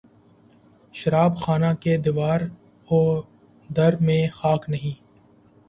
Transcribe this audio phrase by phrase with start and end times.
[0.93, 2.41] شراب خانہ کے دیوار
[2.87, 2.99] و
[3.69, 4.95] در میں خاک نہیں